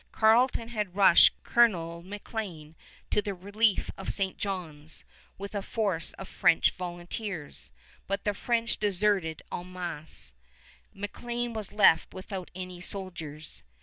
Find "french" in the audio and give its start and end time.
6.27-6.71, 8.33-8.79